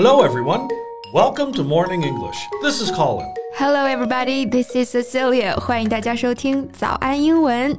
[0.00, 0.68] Hello, everyone.
[1.12, 2.36] Welcome to Morning English.
[2.62, 3.26] This is Colin.
[3.56, 4.48] Hello, everybody.
[4.48, 5.58] This is Cecilia.
[5.58, 7.76] 欢迎大家收听早安英文。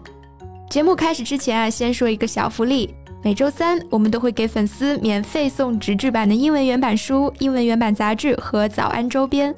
[0.69, 2.93] 节目开始之前啊，先说一个小福利。
[3.23, 9.55] 每周三，我们都会给粉丝免费送纸质版的英文原版书、英文原版杂志和早安周边。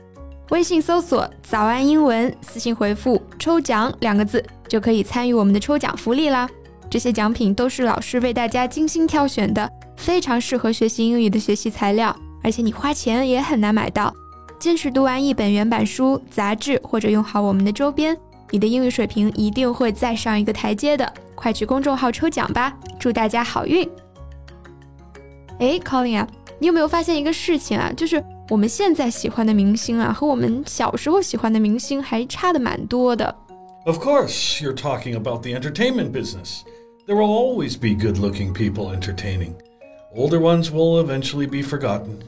[0.52, 6.48] 微信搜索“早安英文”，私信回复“抽奖”两个字，就可以参与我们的抽奖福利啦。
[6.92, 9.68] 这些奖品都是老师为大家精心挑选的，
[9.98, 14.13] 非常适合学习英语的学习材料，而且你花钱也很难买到。
[14.59, 18.17] 坚持读完一本原版书、杂志，或者用好我们的周边，
[18.51, 21.13] 你的英语水平一定会再上一个台阶的。
[21.35, 23.87] 快去公众号抽奖吧，祝大家好运！
[25.59, 26.29] 哎，Colin 啊，
[26.59, 27.93] 你有没有发现一个事情啊？
[27.95, 33.35] 就是我们现在喜欢的明星啊，和我们小时候喜欢的明星还差的蛮多的。
[33.85, 36.63] Of course, you're talking about the entertainment business.
[37.07, 39.53] There will always be good looking people entertaining.
[40.17, 42.21] Older ones will eventually be forgotten.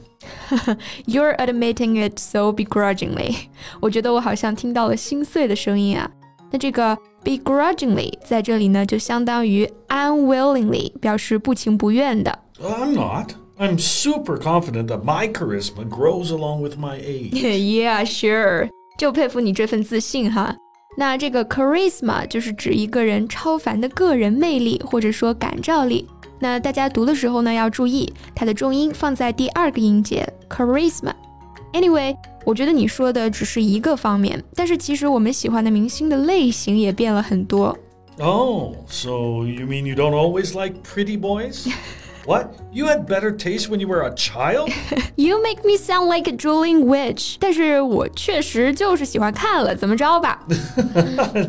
[1.05, 3.35] You're admitting it so begrudgingly.
[3.79, 6.09] 我觉得我好像听到了心碎的声音啊。
[6.51, 12.39] 那这个 begrudgingly 在这里呢，就相当于 unwillingly，表示不情不愿的。
[12.61, 13.33] I'm not.
[13.57, 17.33] I'm super confident that my charisma grows along with my age.
[17.33, 18.69] yeah, sure.
[18.97, 20.55] 就佩服你这份自信哈。
[20.97, 26.07] 那这个 charisma 就是指一个人超凡的个人魅力或者说感召力。
[26.43, 37.77] 那大家读的时候呢，要注意它的重音放在第二个音节 charisma。Anyway，我觉得你说的只是一个方面，但是其实我们喜欢的明星的类型也变了很多。
[38.19, 41.67] Oh, so you mean you don't always like pretty boys?
[42.25, 42.47] What?
[42.71, 44.71] You had better taste when you were a child?
[45.15, 47.37] you make me sound like a drooling witch.
[47.39, 50.45] 但是我确实就是喜欢看了，怎么着吧？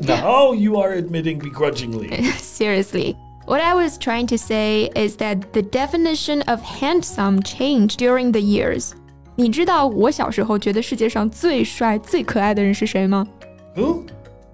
[0.06, 2.30] Now you are admitting begrudgingly.
[2.38, 3.16] Seriously.
[3.47, 8.39] What I was trying to say is that the definition of handsome changed during the
[8.39, 8.93] years.
[9.35, 13.27] 你知道我小时候觉得世界上最帅、最可爱的人是谁吗
[13.75, 14.01] ？Who?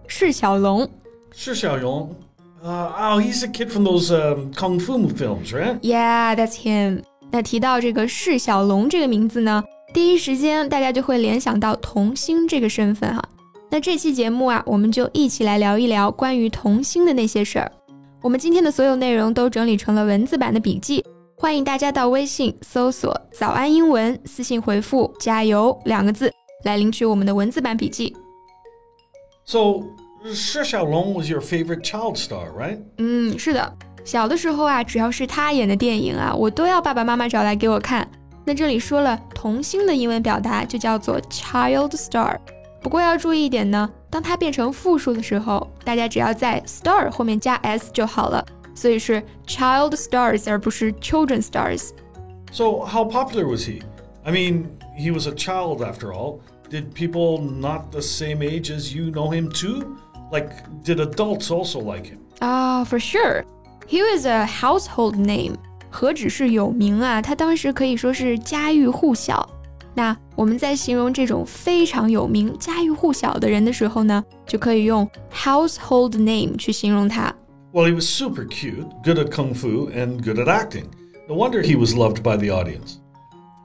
[0.07, 0.90] 释小龙。
[1.34, 2.09] Sure, Xiaolong.
[2.62, 5.80] Uh, oh, he's a kid from those um, kung fu films, right?
[5.81, 7.03] Yeah, that's him.
[7.31, 9.63] 那提到这个释小龙这个名字呢，
[9.94, 13.24] 第一时间大家就会联想到童星这个身份哈。
[13.69, 17.72] 那这期节目啊，我们就一起来聊一聊关于童星的那些事儿。
[18.23, 21.03] 我们今天的所有内容都整理成了文字版的笔记，
[21.35, 26.31] 欢迎大家到微信搜索“早安英文”，私信回复“加油”两个字
[26.63, 28.15] 来领取我们的文字版笔记。
[29.43, 29.81] So
[30.31, 32.77] 释小龙 was your favorite child star, right?
[32.99, 33.75] 嗯，是的。
[34.05, 38.07] 小的时候啊，只要是他演的电影啊，我都要爸爸妈妈找来给我看。
[38.45, 42.38] 那这里说了童星的英文表达就叫做 child star。
[42.83, 48.44] 不过要注意一点呢，当它变成复数的时候，大家只要在 star 后面加 s 就好了。
[48.75, 53.81] 所以是 child stars 而不是 children stars。So how popular was he?
[54.22, 54.66] I mean,
[54.98, 56.41] he was a child after all.
[56.69, 59.97] Did people not the same age as you know him too?
[60.31, 60.50] Like,
[60.84, 62.19] did adults also like him?
[62.41, 63.44] Ah, for sure.
[63.87, 65.54] He was a household name.
[65.88, 69.48] 何止是有名啊，他当时可以说是家喻户晓。
[69.94, 77.34] 那我们在形容这种非常有名、家喻户晓的人的时候呢，就可以用 household name 去形容他。
[77.72, 80.84] Well, he was super cute, good at kung fu, and good at acting.
[81.28, 82.98] No wonder he was loved by the audience.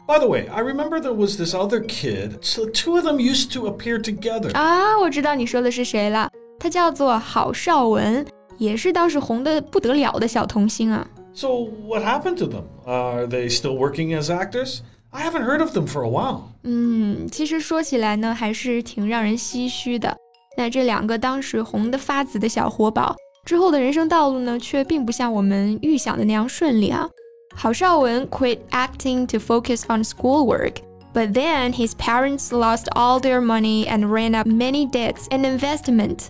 [0.07, 2.39] By the way, I remember there was this other kid.
[2.41, 4.51] So the two of them used to appear together.
[4.53, 6.29] 啊，我知道你说的是谁了。
[6.59, 8.25] 他叫做郝邵文，
[8.57, 11.07] 也是当时红的不得了的小童星啊。
[11.33, 12.63] So what happened to them?
[12.85, 14.79] Are they still working as actors?
[15.15, 16.43] I haven't heard of them for a while.
[16.63, 20.15] 嗯，其实说起来呢，还是挺让人唏嘘的。
[20.57, 27.09] 那这两个当时红得发紫的小活宝，之后的人生道路呢，却并不像我们预想的那样顺利啊。
[27.55, 30.75] 郝邵文 quit acting to focus on schoolwork.
[31.13, 36.27] But then his parents lost all their money and ran up many debts and investment.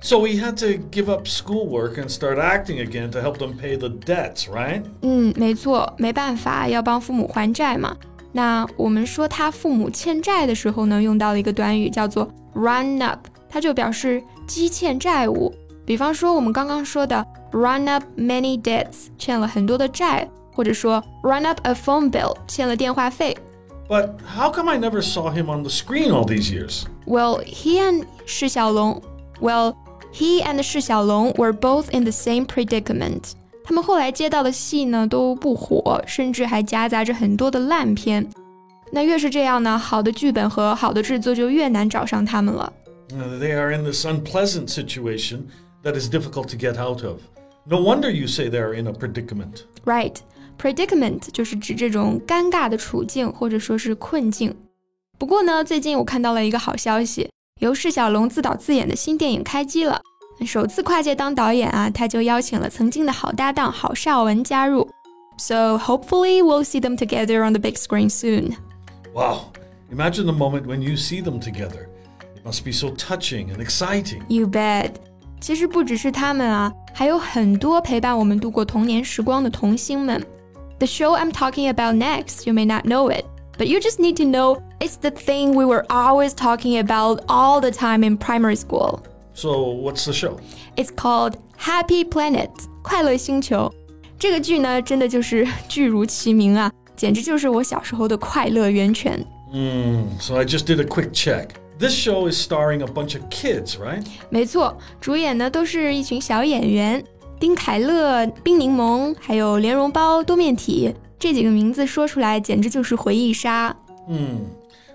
[0.00, 3.76] So he had to give up schoolwork and start acting again to help them pay
[3.76, 4.82] the debts, right?
[5.02, 7.96] 嗯，没错，没办法，要帮父母还债嘛。
[8.32, 15.52] 那我们说他父母欠债的时候呢，用到了一个短语叫做 run up，它就表示积欠债务。
[15.84, 23.36] 比方说我们刚刚说的 run up many debts，欠了很多的债，或者说 run up a phone bill，欠了电话费。
[23.88, 26.84] But how come I never saw him on the screen all these years?
[27.06, 29.00] Well, he and 释小龙,
[29.40, 29.74] well,
[30.12, 33.32] he and 释小龙 were both in the same predicament.
[33.64, 38.28] 他们后来接到的戏呢都不火，甚至还夹杂着很多的烂片。
[38.92, 42.72] 那越是这样呢，好的剧本和好的制作就越难找上他们了。
[43.08, 45.46] They are in this unpleasant situation
[45.82, 47.20] that is difficult to get out of.
[47.64, 49.64] No wonder you say they are in a predicament.
[49.84, 50.16] Right.
[50.58, 54.54] predicament 就是指这种尴尬的处境或者说是困境。
[55.18, 57.28] 不过呢，最近我看到了一个好消息，
[57.60, 60.00] 由释小龙自导自演的新电影开机了。
[60.44, 64.86] 首次跨界当导演啊，他就邀请了曾经的好搭档郝邵文加入。
[65.38, 68.56] So hopefully we'll see them together on the big screen soon.
[69.14, 69.52] Wow,
[69.90, 71.88] imagine the moment when you see them together.
[72.36, 74.20] It must be so touching and exciting.
[74.28, 74.92] You bet.
[75.40, 80.22] 其实不只是他们啊，还有很多陪伴我们度过童年时光的童星们。
[80.78, 83.24] The show I'm talking about next, you may not know it,
[83.60, 87.60] but you just need to know it's the thing we were always talking about all
[87.60, 89.00] the time in primary school.
[89.34, 90.38] So, what's the show?
[90.76, 92.50] It's called Happy Planet
[92.82, 93.72] 快乐星球。
[94.18, 99.24] 这个剧呢，真的就是剧如其名啊，简直就是我小时候的快乐源泉。
[99.52, 101.50] Hmm, so I just did a quick check.
[101.78, 104.02] This show is starring a bunch of kids, right?
[104.30, 107.04] 没错，主演呢都是一群小演员，
[107.38, 110.94] 丁凯乐、冰柠檬，还有莲蓉包、多面体，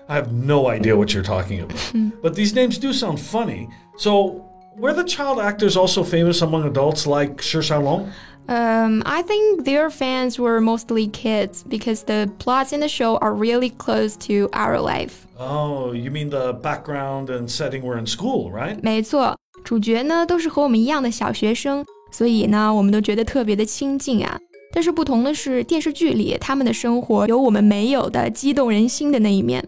[0.09, 2.09] I have no idea what you're talking about, hmm.
[2.21, 3.67] but these names do sound funny.
[3.97, 4.41] So
[4.77, 8.07] were the child actors also famous among adults like Shi Xiaolong?
[8.47, 13.33] Um, I think their fans were mostly kids because the plots in the show are
[13.33, 15.27] really close to our life.
[15.37, 18.79] Oh, you mean the background and setting were in school, right?
[18.81, 19.35] 没错，
[19.65, 24.39] 主角呢都是和我们一样的小学生，所以呢我们都觉得特别的亲近啊。
[24.76, 29.62] 但是不同的是，电视剧里他们的生活有我们没有的激动人心的那一面。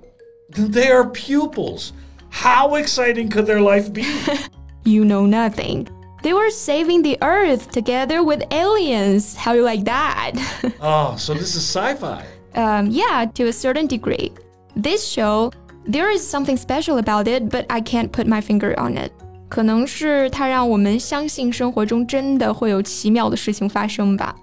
[0.53, 1.91] They are pupils.
[2.31, 4.03] How exciting could their life be?
[4.85, 5.87] You know nothing.
[6.23, 9.37] They were saving the Earth together with aliens.
[9.37, 10.33] How you like that?
[10.81, 12.23] oh, so this is sci fi.
[12.55, 14.33] um, yeah, to a certain degree.
[14.75, 15.53] This show,
[15.87, 19.13] there is something special about it, but I can't put my finger on it.
[19.49, 24.35] 可能是它让我们相信生活中真的会有奇妙的事情发生吧。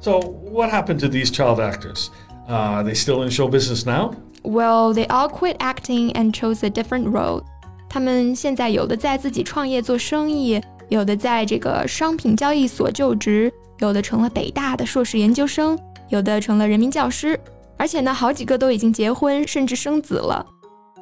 [0.00, 2.10] So, what happened to these child actors?
[2.48, 4.14] Uh, are they still in show business now?
[4.42, 7.42] Well, they all quit acting and chose a different road.
[7.88, 10.60] 他们现在有的在自己创业做生意，
[10.90, 15.78] 有的在这个商品交易所就职，有的成了北大的硕士研究生，
[16.10, 17.40] 有的成了人民教师，
[17.78, 20.44] 而且呢，好几个都已经结婚甚至生子了。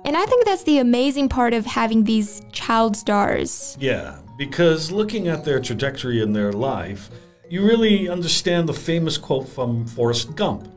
[0.04, 3.76] And I think that's the amazing part of having these child stars.
[3.78, 7.08] Yeah, because looking at their trajectory in their life,
[7.48, 10.68] you really understand the famous quote from Forrest Gump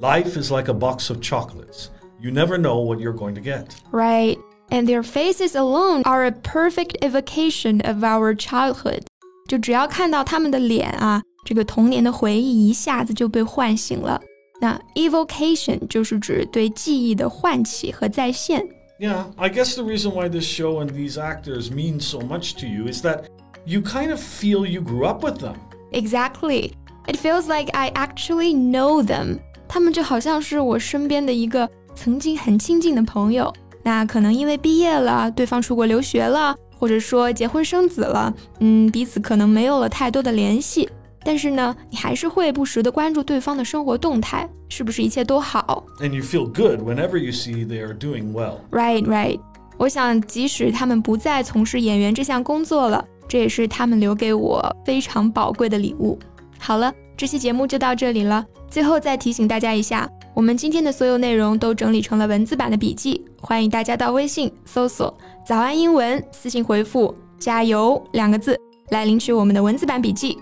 [0.00, 1.90] Life is like a box of chocolates.
[2.20, 3.74] You never know what you're going to get.
[3.92, 4.36] Right.
[4.70, 9.06] And their faces alone are a perfect evocation of our childhood.
[9.48, 14.20] 就只要看到他们的脸啊，这个童年的回忆一下子就被唤醒了。
[14.60, 18.66] 那 evocation 就是指对记忆的唤起和再现。
[18.98, 22.66] Yeah, I guess the reason why this show and these actors mean so much to
[22.66, 23.24] you is that
[23.64, 25.54] you kind of feel you grew up with them.
[25.92, 26.72] Exactly.
[27.06, 29.38] It feels like I actually know them.
[29.68, 33.52] 他们就好像是我身边的一个曾经很亲近的朋友。
[33.82, 40.88] 那可能因为毕业了，对方出国留学了，或者说结婚生子了，嗯，彼此可能没有了太多的联系。
[41.24, 48.58] 但是呢，你还是会不时的关注对方的生活动态，是不是一切都好 And you feel good whenever you see they are doing well.
[48.70, 49.40] ？Right, right.
[49.76, 56.19] 我想，即使他们不再从事演员这项工作了， 这也是他们留给我非常宝贵的礼物。
[56.59, 58.45] 好了，这期节目就到这里了。
[58.67, 68.59] 最后再提醒大家一下，我们今天的所有内容都整理成了文字版的笔记，欢迎大家到微信搜索“早安英文”，私信回复“加油”两个字
[68.89, 70.37] 来领取我们的文字版笔记。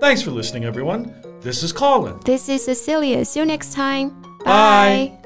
[0.00, 1.08] Thanks for listening, everyone.
[1.42, 2.14] This is Colin.
[2.24, 3.26] This is Cecilia.
[3.26, 4.12] See you next time.
[4.42, 5.25] Bye.